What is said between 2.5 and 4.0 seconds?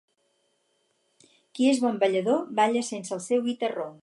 balla sense el seu guitarró.